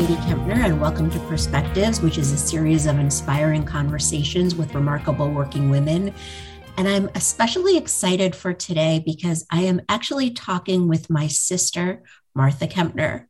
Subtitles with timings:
[0.00, 5.30] Katie Kempner, and welcome to Perspectives, which is a series of inspiring conversations with remarkable
[5.30, 6.14] working women.
[6.78, 12.02] And I'm especially excited for today because I am actually talking with my sister,
[12.34, 13.26] Martha Kempner.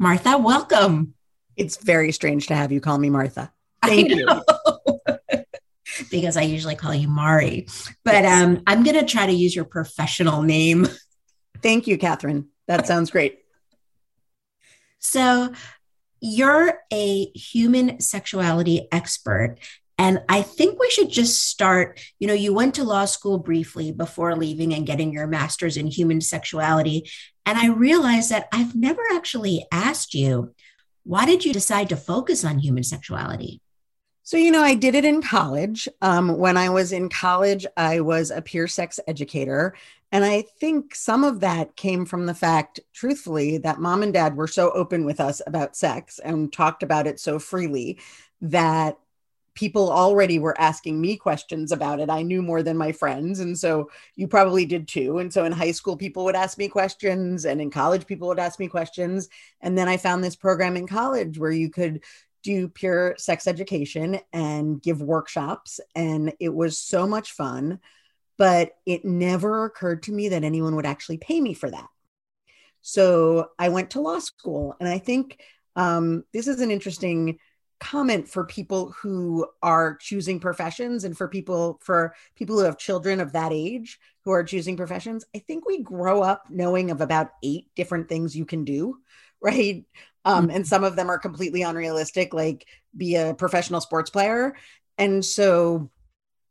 [0.00, 1.14] Martha, welcome.
[1.56, 3.52] It's very strange to have you call me Martha.
[3.84, 4.26] Thank you.
[6.10, 7.68] because I usually call you Mari.
[8.04, 8.42] But yes.
[8.42, 10.88] um, I'm going to try to use your professional name.
[11.62, 12.48] Thank you, Catherine.
[12.66, 13.38] That sounds great.
[15.00, 15.52] So,
[16.20, 19.56] you're a human sexuality expert.
[19.98, 22.00] And I think we should just start.
[22.18, 25.88] You know, you went to law school briefly before leaving and getting your master's in
[25.88, 27.10] human sexuality.
[27.44, 30.54] And I realized that I've never actually asked you,
[31.02, 33.60] why did you decide to focus on human sexuality?
[34.28, 35.88] So, you know, I did it in college.
[36.02, 39.74] Um, when I was in college, I was a peer sex educator.
[40.12, 44.36] And I think some of that came from the fact, truthfully, that mom and dad
[44.36, 48.00] were so open with us about sex and talked about it so freely
[48.42, 48.98] that
[49.54, 52.10] people already were asking me questions about it.
[52.10, 53.40] I knew more than my friends.
[53.40, 55.20] And so you probably did too.
[55.20, 58.38] And so in high school, people would ask me questions, and in college, people would
[58.38, 59.30] ask me questions.
[59.62, 62.04] And then I found this program in college where you could
[62.42, 65.80] do pure sex education and give workshops.
[65.94, 67.80] And it was so much fun,
[68.36, 71.88] but it never occurred to me that anyone would actually pay me for that.
[72.80, 74.76] So I went to law school.
[74.80, 75.40] And I think
[75.76, 77.38] um, this is an interesting
[77.80, 83.20] comment for people who are choosing professions and for people for people who have children
[83.20, 87.30] of that age who are choosing professions i think we grow up knowing of about
[87.44, 88.98] eight different things you can do
[89.40, 89.84] right
[90.28, 90.56] um, mm-hmm.
[90.56, 94.54] and some of them are completely unrealistic like be a professional sports player
[94.98, 95.90] and so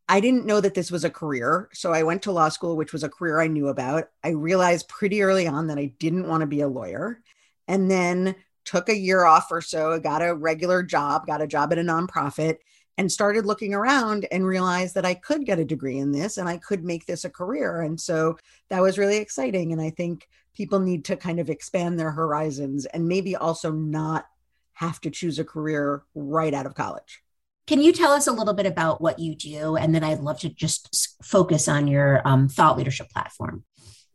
[0.09, 2.93] i didn't know that this was a career so i went to law school which
[2.93, 6.41] was a career i knew about i realized pretty early on that i didn't want
[6.41, 7.21] to be a lawyer
[7.67, 8.35] and then
[8.65, 11.83] took a year off or so got a regular job got a job at a
[11.83, 12.57] nonprofit
[12.97, 16.49] and started looking around and realized that I could get a degree in this and
[16.49, 17.81] I could make this a career.
[17.81, 18.37] And so
[18.69, 19.71] that was really exciting.
[19.71, 24.25] And I think people need to kind of expand their horizons and maybe also not
[24.73, 27.21] have to choose a career right out of college.
[27.67, 29.75] Can you tell us a little bit about what you do?
[29.75, 33.65] And then I'd love to just focus on your um, thought leadership platform.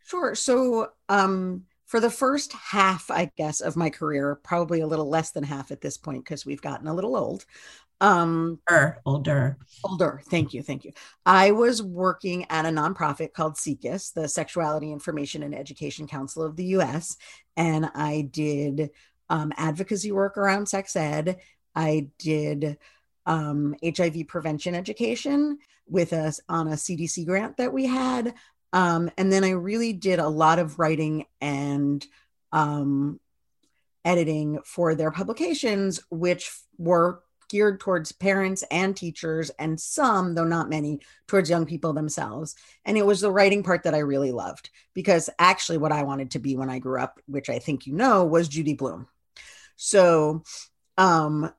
[0.05, 0.35] Sure.
[0.35, 5.33] So, um, for the first half, I guess, of my career, probably a little less
[5.33, 7.45] than half at this point because we've gotten a little old.
[8.03, 10.23] Um, older, older, older.
[10.29, 10.93] Thank you, thank you.
[11.25, 16.57] I was working at a nonprofit called SIECUS, the Sexuality Information and Education Council of
[16.57, 17.17] the U.S.,
[17.57, 18.91] and I did
[19.31, 21.39] um, advocacy work around sex ed.
[21.77, 22.77] I did
[23.25, 28.35] um, HIV prevention education with us on a CDC grant that we had,
[28.73, 32.05] um, and then I really did a lot of writing and
[32.51, 33.21] um,
[34.05, 40.71] editing for their publications, which were geared towards parents and teachers, and some, though not
[40.71, 42.57] many, towards young people themselves.
[42.87, 46.31] And it was the writing part that I really loved because actually, what I wanted
[46.31, 49.07] to be when I grew up, which I think you know, was Judy Blume.
[49.77, 50.45] So,
[50.97, 51.53] um,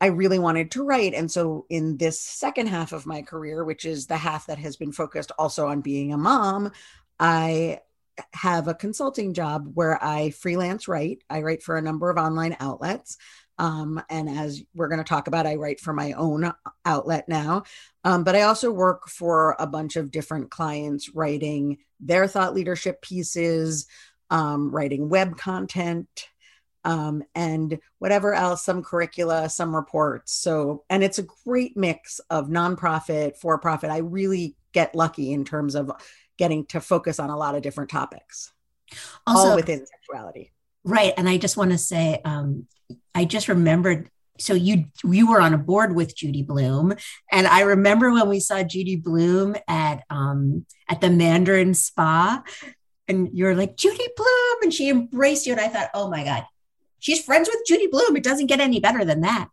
[0.00, 1.12] I really wanted to write.
[1.12, 4.76] And so, in this second half of my career, which is the half that has
[4.76, 6.72] been focused also on being a mom,
[7.20, 7.80] I
[8.32, 11.22] have a consulting job where I freelance write.
[11.28, 13.18] I write for a number of online outlets.
[13.58, 16.52] Um, and as we're going to talk about, I write for my own
[16.84, 17.62] outlet now.
[18.02, 23.00] Um, but I also work for a bunch of different clients writing their thought leadership
[23.00, 23.86] pieces,
[24.30, 26.28] um, writing web content,
[26.84, 30.34] um, and whatever else, some curricula, some reports.
[30.34, 33.90] So, and it's a great mix of nonprofit, for profit.
[33.90, 35.90] I really get lucky in terms of
[36.36, 38.52] getting to focus on a lot of different topics,
[39.26, 40.52] also, all within sexuality.
[40.84, 41.14] Right.
[41.16, 42.66] And I just want to say, um,
[43.14, 44.10] I just remembered.
[44.40, 46.94] So you you were on a board with Judy Blume,
[47.30, 52.42] and I remember when we saw Judy Blume at um, at the Mandarin Spa,
[53.06, 56.46] and you're like Judy Blume, and she embraced you, and I thought, oh my god,
[56.98, 58.16] she's friends with Judy Blume.
[58.16, 59.48] It doesn't get any better than that.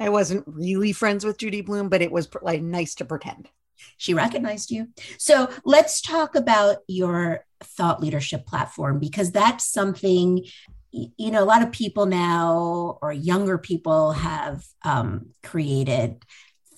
[0.00, 3.48] I wasn't really friends with Judy Blume, but it was like nice to pretend.
[3.96, 4.88] She recognized you.
[5.18, 10.44] So let's talk about your thought leadership platform because that's something
[10.92, 16.24] you know a lot of people now or younger people have um, created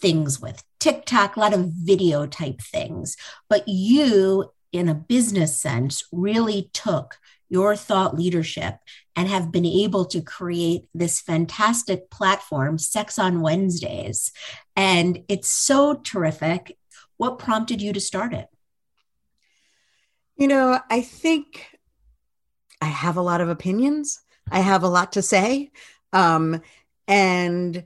[0.00, 3.16] things with tiktok a lot of video type things.
[3.48, 7.16] But you in a business sense really took
[7.48, 8.76] your thought leadership
[9.16, 14.30] and have been able to create this fantastic platform sex on wednesdays.
[14.76, 16.76] And it's so terrific.
[17.16, 18.48] What prompted you to start it?
[20.36, 21.73] You know i think
[22.84, 24.20] I have a lot of opinions.
[24.52, 25.70] I have a lot to say.
[26.12, 26.60] Um,
[27.08, 27.82] and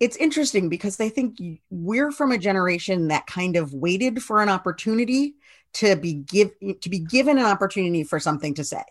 [0.00, 1.38] it's interesting because I think
[1.70, 5.36] we're from a generation that kind of waited for an opportunity
[5.74, 8.82] to be give to be given an opportunity for something to say.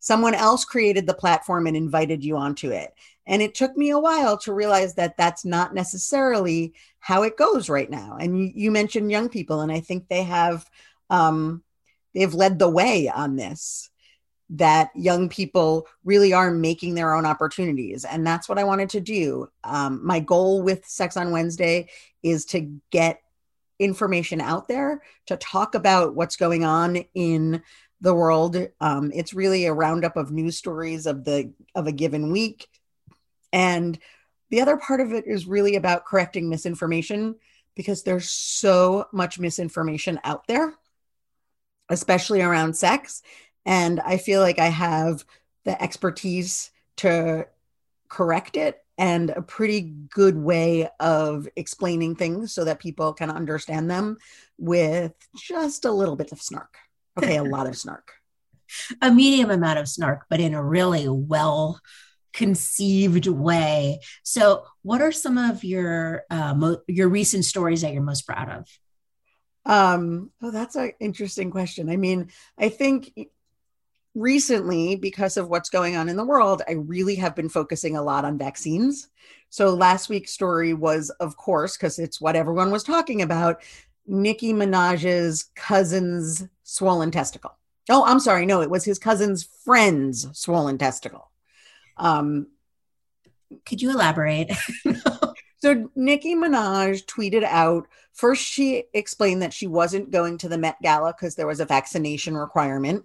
[0.00, 2.92] Someone else created the platform and invited you onto it.
[3.26, 7.70] And it took me a while to realize that that's not necessarily how it goes
[7.70, 8.18] right now.
[8.20, 10.68] And you, mentioned young people, and I think they have
[11.08, 11.62] um,
[12.12, 13.90] they've led the way on this
[14.50, 18.04] that young people really are making their own opportunities.
[18.04, 19.48] And that's what I wanted to do.
[19.64, 21.88] Um, my goal with Sex on Wednesday
[22.22, 23.20] is to get
[23.78, 27.62] information out there, to talk about what's going on in
[28.00, 28.56] the world.
[28.80, 32.68] Um, it's really a roundup of news stories of the of a given week.
[33.52, 33.98] And
[34.50, 37.36] the other part of it is really about correcting misinformation
[37.74, 40.74] because there's so much misinformation out there,
[41.88, 43.22] especially around sex.
[43.66, 45.24] And I feel like I have
[45.64, 47.46] the expertise to
[48.08, 53.90] correct it and a pretty good way of explaining things so that people can understand
[53.90, 54.16] them
[54.56, 56.78] with just a little bit of snark.
[57.18, 58.12] Okay, a lot of snark.
[59.02, 61.80] A medium amount of snark, but in a really well
[62.32, 64.00] conceived way.
[64.22, 68.48] So, what are some of your uh, mo- your recent stories that you're most proud
[68.50, 68.68] of?
[69.66, 71.88] Um, oh, that's an interesting question.
[71.88, 73.12] I mean, I think
[74.16, 78.02] recently, because of what's going on in the world, I really have been focusing a
[78.02, 79.08] lot on vaccines.
[79.50, 83.62] So last week's story was, of course, because it's what everyone was talking about,
[84.06, 87.54] Nicki Minaj's cousin's swollen testicle.
[87.90, 88.46] Oh, I'm sorry.
[88.46, 91.30] No, it was his cousin's friend's swollen testicle.
[91.98, 92.48] Um,
[93.66, 94.50] Could you elaborate?
[95.58, 100.80] so Nicki Minaj tweeted out first, she explained that she wasn't going to the Met
[100.82, 103.04] Gala because there was a vaccination requirement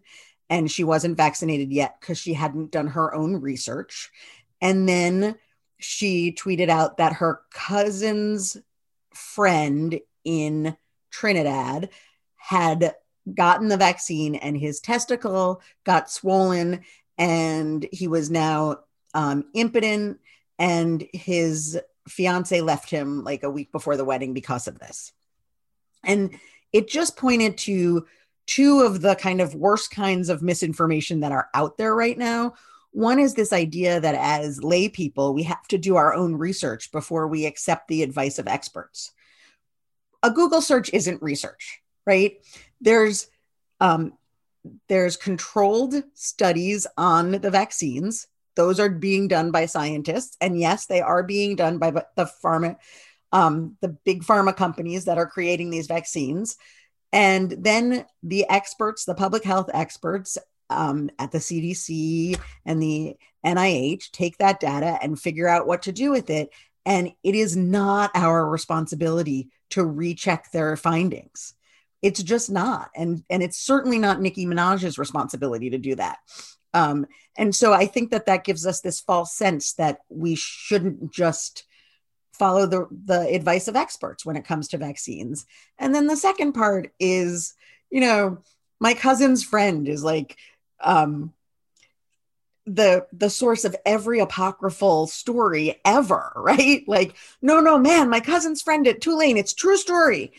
[0.51, 4.11] and she wasn't vaccinated yet because she hadn't done her own research.
[4.59, 5.35] And then
[5.79, 8.57] she tweeted out that her cousin's
[9.13, 10.75] friend in
[11.09, 11.89] Trinidad
[12.35, 12.95] had
[13.33, 16.81] gotten the vaccine and his testicle got swollen
[17.17, 18.81] and he was now
[19.13, 20.19] um, impotent
[20.59, 25.13] and his fiance left him like a week before the wedding because of this.
[26.03, 26.37] And
[26.73, 28.05] it just pointed to
[28.55, 32.53] two of the kind of worst kinds of misinformation that are out there right now.
[32.91, 36.91] One is this idea that as lay people, we have to do our own research
[36.91, 39.13] before we accept the advice of experts.
[40.21, 42.45] A Google search isn't research, right?
[42.81, 43.27] There's
[43.79, 44.13] um,
[44.89, 48.27] there's controlled studies on the vaccines.
[48.55, 52.75] Those are being done by scientists, and yes, they are being done by the pharma,
[53.31, 56.57] um, the big pharma companies that are creating these vaccines.
[57.13, 60.37] And then the experts, the public health experts
[60.69, 65.91] um, at the CDC and the NIH take that data and figure out what to
[65.91, 66.51] do with it.
[66.85, 71.53] And it is not our responsibility to recheck their findings.
[72.01, 72.89] It's just not.
[72.95, 76.17] And, and it's certainly not Nicki Minaj's responsibility to do that.
[76.73, 77.05] Um,
[77.37, 81.65] and so I think that that gives us this false sense that we shouldn't just
[82.41, 85.45] follow the, the advice of experts when it comes to vaccines.
[85.77, 87.53] And then the second part is,
[87.91, 88.39] you know,
[88.79, 90.37] my cousin's friend is like
[90.79, 91.33] um,
[92.65, 96.83] the the source of every apocryphal story ever, right?
[96.87, 100.33] Like, no, no, man, my cousin's friend at Tulane, it's true story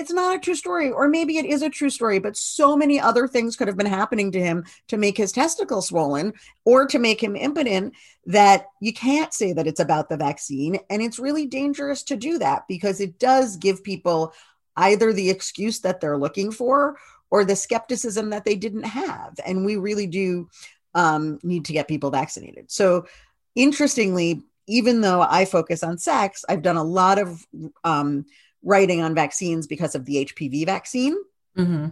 [0.00, 2.98] it's not a true story, or maybe it is a true story, but so many
[2.98, 6.32] other things could have been happening to him to make his testicle swollen
[6.64, 10.78] or to make him impotent that you can't say that it's about the vaccine.
[10.88, 14.32] And it's really dangerous to do that because it does give people
[14.74, 16.96] either the excuse that they're looking for
[17.30, 19.34] or the skepticism that they didn't have.
[19.44, 20.48] And we really do
[20.94, 22.70] um, need to get people vaccinated.
[22.70, 23.06] So,
[23.54, 27.44] interestingly, even though I focus on sex, I've done a lot of
[27.84, 28.24] um,
[28.62, 31.16] writing on vaccines because of the HPV vaccine.
[31.56, 31.88] Mm-hmm.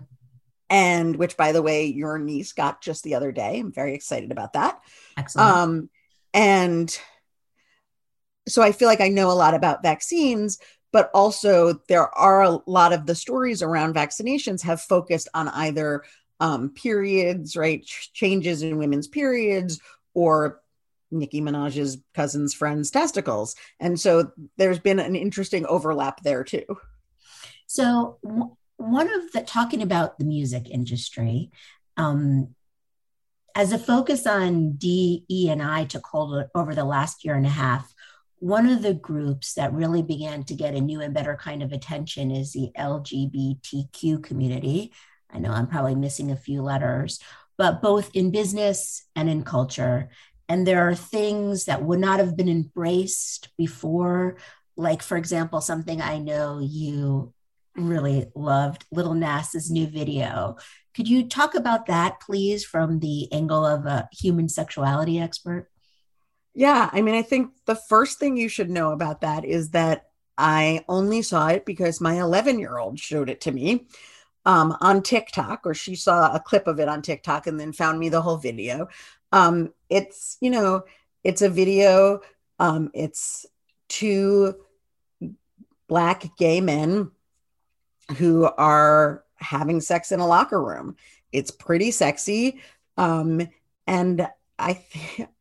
[0.70, 3.58] And which, by the way, your niece got just the other day.
[3.58, 4.80] I'm very excited about that.
[5.16, 5.50] Excellent.
[5.50, 5.90] Um,
[6.34, 6.98] and
[8.46, 10.58] so I feel like I know a lot about vaccines,
[10.92, 16.04] but also there are a lot of the stories around vaccinations have focused on either
[16.40, 17.84] um, periods, right?
[17.84, 19.80] Ch- changes in women's periods
[20.14, 20.60] or
[21.10, 23.54] Nicki Minaj's cousin's friend's testicles.
[23.80, 26.64] And so there's been an interesting overlap there too.
[27.66, 28.18] So,
[28.76, 31.50] one of the talking about the music industry,
[31.96, 32.54] um,
[33.54, 37.44] as a focus on D, E, and I took hold over the last year and
[37.44, 37.92] a half,
[38.38, 41.72] one of the groups that really began to get a new and better kind of
[41.72, 44.92] attention is the LGBTQ community.
[45.30, 47.18] I know I'm probably missing a few letters,
[47.56, 50.10] but both in business and in culture
[50.48, 54.36] and there are things that would not have been embraced before.
[54.76, 57.32] Like for example something i know you
[57.76, 60.56] really loved Lil Nas's new video.
[60.94, 65.68] Could you talk about that please from the angle of a human sexuality expert?
[66.54, 70.06] Yeah i mean i think the first thing you should know about that is that
[70.36, 73.86] i only saw it because my 11 year old showed it to me
[74.48, 77.98] um, on TikTok, or she saw a clip of it on TikTok and then found
[77.98, 78.88] me the whole video.
[79.32, 80.84] Um, it's, you know,
[81.24, 82.20] it's a video,
[82.58, 83.46] um, it's
[83.88, 84.54] two
[85.88, 87.10] black gay men
[88.16, 90.96] who are having sex in a locker room.
[91.32, 92.60] It's pretty sexy.
[92.96, 93.48] Um,
[93.86, 95.28] and I th-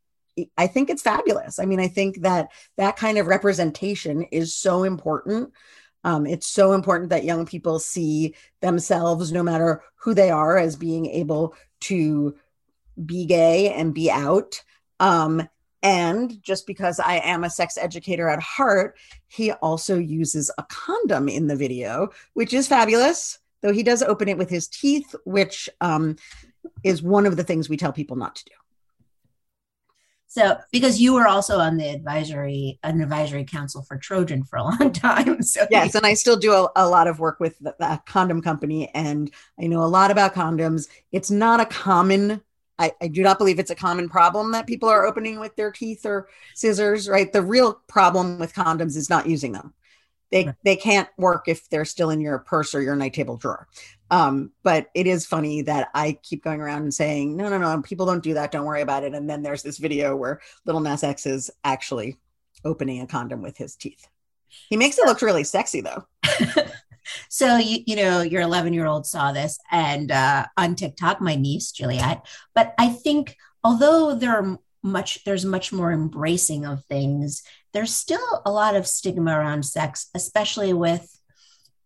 [0.56, 1.58] I think it's fabulous.
[1.58, 5.52] I mean, I think that that kind of representation is so important
[6.08, 10.78] um, it's so important that young people see themselves, no matter who they are, as
[10.78, 12.34] being able to
[13.06, 14.62] be gay and be out.
[15.00, 15.48] Um,
[15.84, 21.30] and just because I am a sex educator at heart, he also uses a condom
[21.30, 25.70] in the video, which is fabulous, though he does open it with his teeth, which
[25.82, 26.16] um,
[26.84, 28.52] is one of the things we tell people not to do.
[30.30, 34.64] So, because you were also on the advisory, an advisory council for Trojan for a
[34.64, 35.42] long time.
[35.42, 38.42] So, yes, and I still do a, a lot of work with the, the, condom
[38.42, 40.90] company, and I know a lot about condoms.
[41.12, 42.42] It's not a common,
[42.80, 45.72] I, I do not believe it's a common problem that people are opening with their
[45.72, 47.32] teeth or scissors, right?
[47.32, 49.74] The real problem with condoms is not using them.
[50.32, 50.56] They, right.
[50.64, 53.68] they can't work if they're still in your purse or your night table drawer.
[54.12, 57.82] Um, but it is funny that I keep going around and saying, no, no, no,
[57.82, 58.52] people don't do that.
[58.52, 59.14] Don't worry about it.
[59.14, 62.18] And then there's this video where Lil Nas X is actually
[62.64, 64.08] opening a condom with his teeth.
[64.70, 66.06] He makes it look really sexy though.
[67.38, 71.36] so you you know your 11 year old saw this and uh, on TikTok, my
[71.36, 72.26] niece Juliet.
[72.56, 78.42] But I think although there are much there's much more embracing of things, there's still
[78.44, 81.14] a lot of stigma around sex, especially with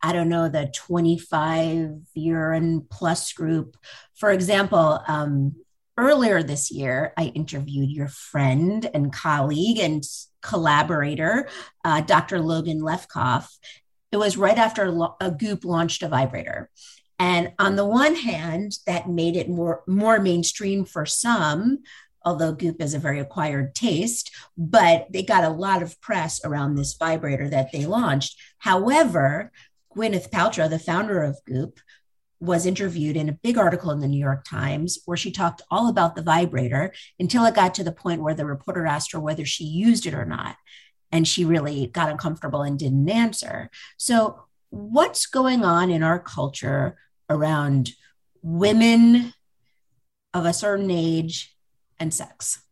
[0.01, 3.75] I don't know, the 25 year and plus group.
[4.15, 5.57] For example, um,
[5.97, 10.01] earlier this year, I interviewed your friend and colleague and
[10.41, 11.47] collaborator,
[11.85, 12.39] uh, Dr.
[12.39, 13.47] Logan Levkoff.
[14.11, 16.69] It was right after a Goop launched a vibrator.
[17.17, 21.83] And on the one hand, that made it more, more mainstream for some,
[22.25, 26.75] although Goop is a very acquired taste, but they got a lot of press around
[26.75, 28.39] this vibrator that they launched.
[28.59, 29.51] However,
[29.95, 31.79] Gwyneth Paltrow, the founder of Goop,
[32.39, 35.89] was interviewed in a big article in the New York Times where she talked all
[35.89, 39.45] about the vibrator until it got to the point where the reporter asked her whether
[39.45, 40.55] she used it or not.
[41.11, 43.69] And she really got uncomfortable and didn't answer.
[43.97, 46.97] So, what's going on in our culture
[47.29, 47.91] around
[48.41, 49.33] women
[50.33, 51.55] of a certain age
[51.99, 52.63] and sex?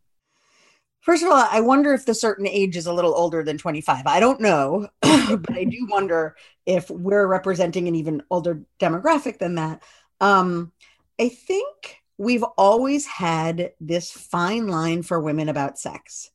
[1.02, 4.06] First of all, I wonder if the certain age is a little older than 25.
[4.06, 9.54] I don't know, but I do wonder if we're representing an even older demographic than
[9.54, 9.82] that.
[10.20, 10.72] Um,
[11.18, 16.30] I think we've always had this fine line for women about sex.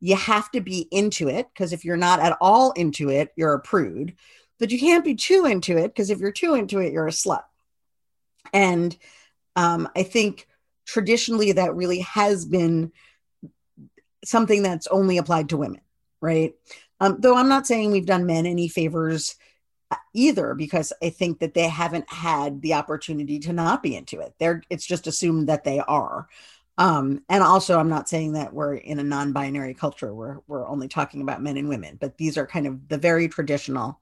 [0.00, 3.54] You have to be into it because if you're not at all into it, you're
[3.54, 4.14] a prude.
[4.58, 7.12] But you can't be too into it because if you're too into it, you're a
[7.12, 7.44] slut.
[8.52, 8.96] And
[9.56, 10.46] um, I think
[10.86, 12.92] traditionally that really has been
[14.24, 15.80] something that's only applied to women,
[16.20, 16.54] right?
[17.00, 19.36] Um, though I'm not saying we've done men any favors
[19.90, 24.20] uh, either, because I think that they haven't had the opportunity to not be into
[24.20, 24.34] it.
[24.38, 26.28] They're it's just assumed that they are.
[26.80, 30.88] Um, and also, I'm not saying that we're in a non-binary culture where we're only
[30.88, 34.00] talking about men and women, but these are kind of the very traditional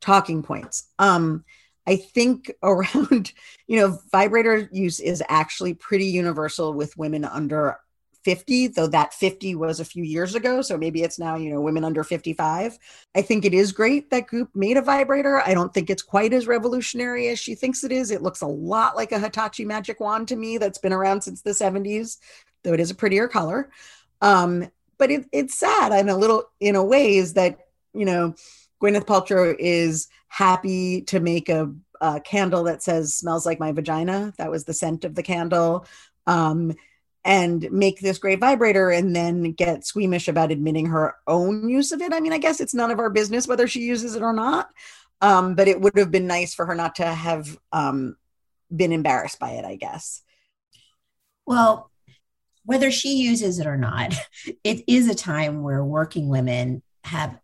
[0.00, 0.90] talking points.
[1.00, 1.44] Um,
[1.88, 3.32] I think around,
[3.66, 7.80] you know, vibrator use is actually pretty universal with women under
[8.24, 10.62] 50, though that 50 was a few years ago.
[10.62, 12.78] So maybe it's now, you know, women under 55.
[13.14, 15.40] I think it is great that Goop made a vibrator.
[15.40, 18.10] I don't think it's quite as revolutionary as she thinks it is.
[18.10, 21.42] It looks a lot like a Hitachi magic wand to me that's been around since
[21.42, 22.18] the 70s,
[22.62, 23.70] though it is a prettier color.
[24.22, 27.58] Um, but it, it's sad and a little, in a ways that,
[27.92, 28.34] you know,
[28.82, 34.32] Gwyneth Paltrow is happy to make a, a candle that says smells like my vagina.
[34.38, 35.86] That was the scent of the candle.
[36.26, 36.74] Um,
[37.24, 42.02] and make this great vibrator and then get squeamish about admitting her own use of
[42.02, 42.12] it.
[42.12, 44.68] I mean, I guess it's none of our business whether she uses it or not.
[45.20, 48.16] Um, but it would have been nice for her not to have um,
[48.74, 50.22] been embarrassed by it, I guess.
[51.46, 51.90] Well,
[52.64, 54.14] whether she uses it or not,
[54.64, 57.38] it is a time where working women have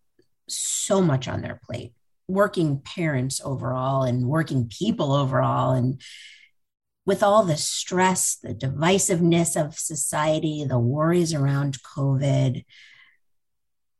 [0.48, 1.92] so much on their plate,
[2.28, 5.72] working parents overall and working people overall.
[5.72, 6.02] And
[7.10, 12.64] with all the stress, the divisiveness of society, the worries around COVID,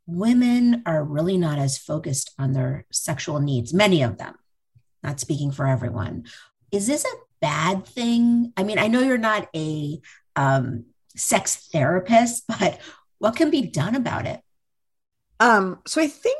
[0.06, 4.36] women are really not as focused on their sexual needs, many of them,
[5.02, 6.22] not speaking for everyone.
[6.70, 8.52] Is this a bad thing?
[8.56, 10.00] I mean, I know you're not a
[10.36, 10.84] um,
[11.16, 12.78] sex therapist, but
[13.18, 14.40] what can be done about it?
[15.40, 16.38] Um, so I think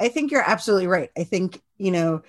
[0.00, 1.10] I think you're absolutely right.
[1.14, 2.22] I think, you know,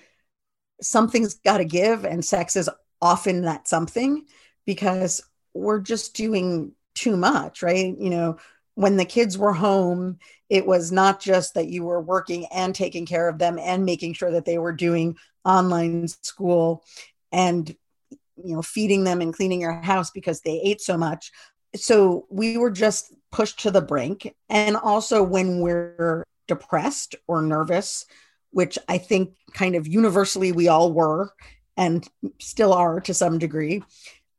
[0.82, 2.68] something's got to give, and sex is
[3.02, 4.24] often that something
[4.64, 5.20] because
[5.52, 7.94] we're just doing too much, right?
[7.98, 8.38] You know,
[8.74, 10.18] when the kids were home,
[10.48, 14.14] it was not just that you were working and taking care of them and making
[14.14, 16.84] sure that they were doing online school
[17.32, 17.74] and
[18.42, 21.32] you know feeding them and cleaning your house because they ate so much
[21.74, 28.06] so we were just pushed to the brink and also when we're depressed or nervous
[28.50, 31.32] which i think kind of universally we all were
[31.76, 33.82] and still are to some degree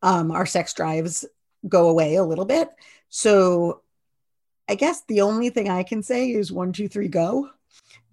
[0.01, 1.25] um, our sex drives
[1.67, 2.69] go away a little bit
[3.09, 3.83] so
[4.67, 7.49] I guess the only thing I can say is one, two, three, go.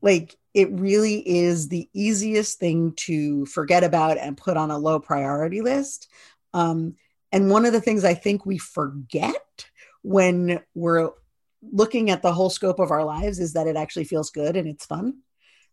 [0.02, 4.98] Like it really is the easiest thing to forget about and put on a low
[4.98, 6.08] priority list.
[6.52, 6.96] Um,
[7.32, 9.66] and one of the things I think we forget
[10.02, 11.10] when we're
[11.62, 14.66] looking at the whole scope of our lives is that it actually feels good and
[14.66, 15.18] it's fun,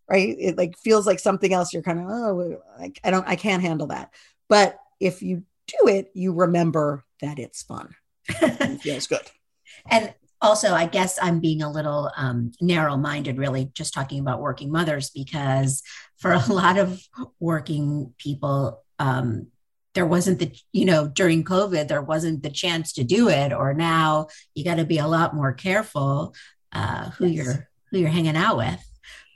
[0.10, 0.36] right?
[0.38, 1.74] It like feels like something else.
[1.74, 4.14] You're kind of, oh, I, I don't, I can't handle that.
[4.50, 7.96] But if you do it, you remember that it's fun.
[8.30, 9.22] it feels good.
[9.90, 14.42] And also i guess i'm being a little um, narrow minded really just talking about
[14.42, 15.82] working mothers because
[16.18, 17.02] for a lot of
[17.40, 19.48] working people um,
[19.94, 23.74] there wasn't the you know during covid there wasn't the chance to do it or
[23.74, 26.36] now you got to be a lot more careful
[26.72, 27.46] uh, who yes.
[27.46, 28.84] you're who you're hanging out with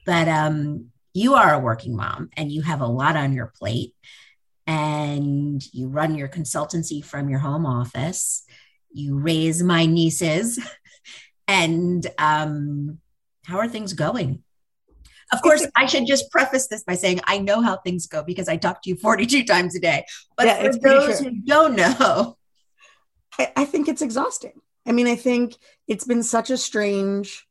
[0.05, 3.93] but um, you are a working mom and you have a lot on your plate
[4.67, 8.43] and you run your consultancy from your home office
[8.93, 10.59] you raise my nieces
[11.47, 12.99] and um,
[13.45, 14.43] how are things going?
[15.33, 18.49] Of course, I should just preface this by saying I know how things go because
[18.49, 20.05] I talk to you 42 times a day.
[20.35, 22.37] But yeah, for those who don't know,
[23.39, 24.53] I, I think it's exhausting.
[24.85, 25.55] I mean, I think
[25.87, 27.47] it's been such a strange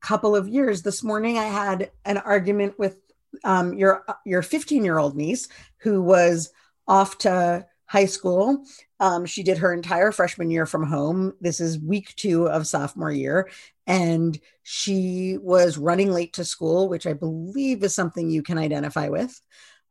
[0.00, 0.82] couple of years.
[0.82, 2.96] This morning, I had an argument with
[3.44, 6.50] um, your your 15 year old niece who was
[6.86, 8.64] off to high school.
[9.00, 11.32] Um, she did her entire freshman year from home.
[11.40, 13.50] This is week two of sophomore year.
[13.86, 19.08] And she was running late to school, which I believe is something you can identify
[19.08, 19.40] with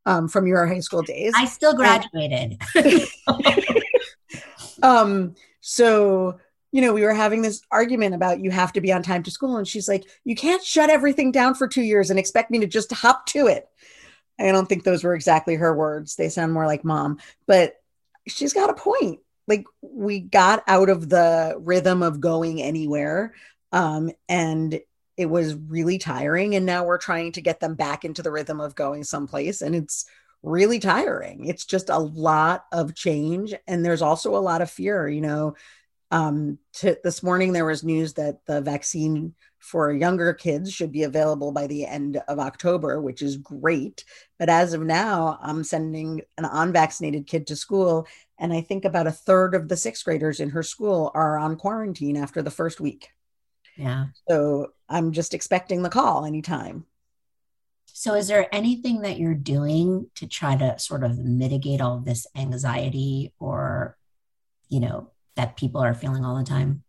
[0.06, 1.34] um, from your high school days.
[1.36, 2.62] I still graduated.
[4.82, 6.40] um, so,
[6.72, 9.32] you know, we were having this argument about you have to be on time to
[9.32, 9.58] school.
[9.58, 12.68] And she's like, you can't shut everything down for two years and expect me to
[12.68, 13.68] just hop to it.
[14.40, 16.16] I don't think those were exactly her words.
[16.16, 17.18] They sound more like mom.
[17.48, 17.76] But
[18.28, 19.20] she's got a point.
[19.48, 23.34] Like we got out of the rhythm of going anywhere.
[23.72, 24.80] Um, and
[25.18, 26.56] it was really tiring.
[26.56, 29.62] And now we're trying to get them back into the rhythm of going someplace.
[29.62, 30.06] And it's
[30.44, 31.46] really tiring.
[31.46, 33.54] It's just a lot of change.
[33.68, 35.56] And there's also a lot of fear, you know.
[36.12, 41.04] Um, to, this morning there was news that the vaccine for younger kids should be
[41.04, 44.06] available by the end of October, which is great.
[44.40, 48.08] But as of now, I'm sending an unvaccinated kid to school.
[48.40, 51.58] And I think about a third of the sixth graders in her school are on
[51.58, 53.10] quarantine after the first week.
[53.76, 54.08] Yeah.
[54.28, 56.86] So I'm just expecting the call anytime.
[57.92, 62.28] So, is there anything that you're doing to try to sort of mitigate all this
[62.36, 63.98] anxiety or,
[64.70, 66.84] you know, that people are feeling all the time?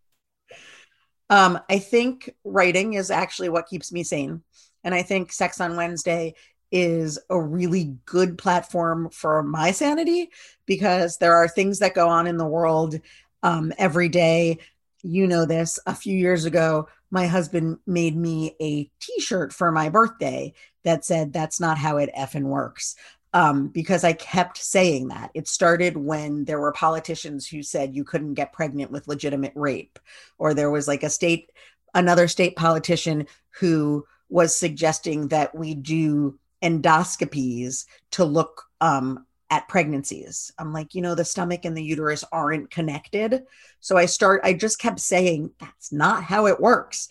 [1.31, 4.43] Um, I think writing is actually what keeps me sane.
[4.83, 6.35] And I think Sex on Wednesday
[6.73, 10.31] is a really good platform for my sanity
[10.67, 12.99] because there are things that go on in the world
[13.45, 14.59] um, every day.
[15.03, 15.79] You know this.
[15.87, 21.05] A few years ago, my husband made me a t shirt for my birthday that
[21.05, 22.97] said, That's not how it effing works
[23.33, 25.31] um, because I kept saying that.
[25.35, 29.99] It started when there were politicians who said you couldn't get pregnant with legitimate rape,
[30.39, 31.51] or there was like a state,
[31.95, 33.27] another state politician
[33.59, 40.53] who was suggesting that we do endoscopies to look um, at pregnancies.
[40.59, 43.45] I'm like, you know, the stomach and the uterus aren't connected.
[43.81, 47.09] So I start, I just kept saying, that's not how it works.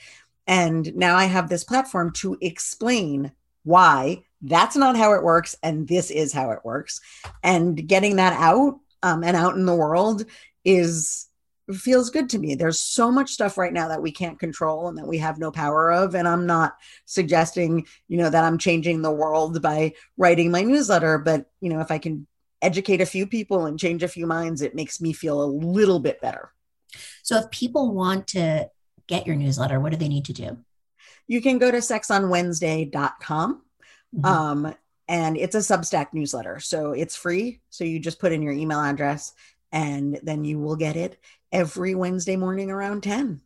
[0.48, 3.32] And now I have this platform to explain
[3.64, 7.02] why that's not how it works and this is how it works
[7.44, 10.26] and getting that out um, and out in the world
[10.64, 11.28] is
[11.74, 14.98] feels good to me there's so much stuff right now that we can't control and
[14.98, 16.76] that we have no power of and i'm not
[17.06, 21.80] suggesting you know that i'm changing the world by writing my newsletter but you know
[21.80, 22.26] if i can
[22.62, 26.00] educate a few people and change a few minds, it makes me feel a little
[26.00, 26.52] bit better.
[27.24, 28.70] So if people want to
[29.08, 30.58] get your newsletter, what do they need to do?
[31.28, 33.62] You can go to sexonwednesday.com.
[34.16, 34.26] Mm-hmm.
[34.26, 34.76] Um,
[35.08, 36.60] and it's a Substack newsletter.
[36.60, 37.62] So it's free.
[37.70, 39.34] So you just put in your email address
[39.72, 41.20] and then you will get it
[41.52, 43.42] every Wednesday morning around 10.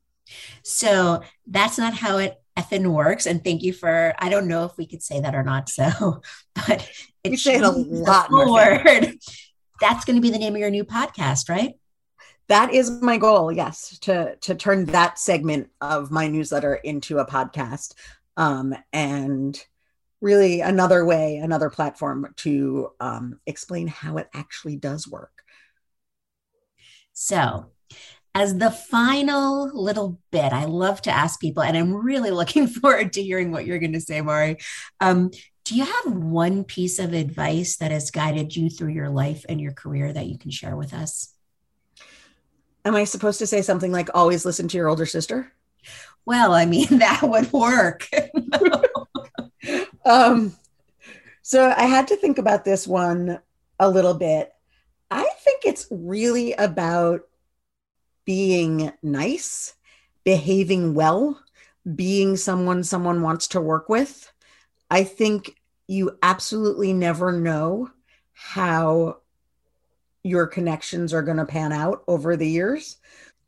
[0.64, 3.26] So that's not how it effing works.
[3.26, 5.70] And thank you for, I don't know if we could say that or not.
[5.70, 6.22] So,
[6.56, 6.90] but
[7.24, 8.30] it a lot.
[8.32, 9.18] Word.
[9.80, 11.74] That's going to be the name of your new podcast, right?
[12.50, 13.52] That is my goal.
[13.52, 17.96] Yes, to to turn that segment of my newsletter into a podcast,
[18.36, 19.60] um, and
[20.24, 25.44] really another way, another platform to um, explain how it actually does work.
[27.12, 27.72] So,
[28.34, 33.14] as the final little bit, I love to ask people, and I'm really looking forward
[33.14, 34.58] to hearing what you're going to say, Mari.
[35.02, 35.30] Um,
[35.66, 39.60] do you have one piece of advice that has guided you through your life and
[39.60, 41.34] your career that you can share with us?
[42.86, 45.52] Am I supposed to say something like always listen to your older sister?
[46.26, 48.08] Well, I mean, that would work.
[50.06, 50.56] um,
[51.42, 53.40] so I had to think about this one
[53.80, 54.52] a little bit.
[55.12, 57.22] I think it's really about
[58.26, 59.76] being nice,
[60.24, 61.40] behaving well,
[61.96, 64.32] being someone someone wants to work with.
[64.90, 67.92] I think you absolutely never know
[68.32, 69.18] how
[70.24, 72.98] your connections are going to pan out over the years.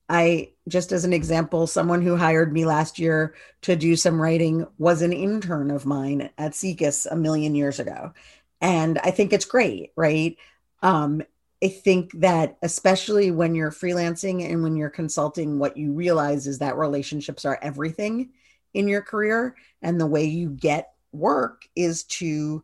[0.08, 4.68] I just as an example, someone who hired me last year to do some writing
[4.78, 8.14] was an intern of mine at SIECUS a million years ago.
[8.62, 10.38] And I think it's great, right?
[10.82, 11.24] Um,
[11.64, 16.60] I think that especially when you're freelancing and when you're consulting, what you realize is
[16.60, 18.32] that relationships are everything
[18.74, 19.56] in your career.
[19.82, 22.64] And the way you get work is to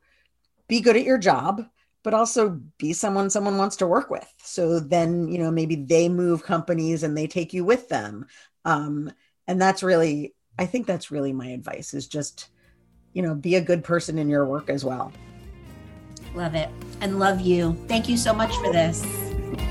[0.68, 1.66] be good at your job,
[2.04, 4.28] but also be someone someone wants to work with.
[4.44, 8.26] So then, you know, maybe they move companies and they take you with them.
[8.66, 9.12] Um,
[9.48, 12.50] and that's really, I think that's really my advice is just,
[13.14, 15.12] you know, be a good person in your work as well.
[16.34, 16.70] Love it.
[17.02, 17.74] And love you.
[17.88, 19.04] Thank you so much for this.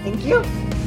[0.02, 0.79] Thank you.